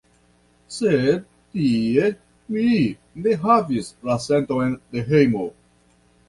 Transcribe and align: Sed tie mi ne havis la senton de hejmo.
Sed 0.75 1.19
tie 1.57 2.07
mi 2.55 2.71
ne 3.27 3.37
havis 3.45 3.93
la 4.09 4.17
senton 4.25 4.75
de 4.97 5.05
hejmo. 5.13 5.45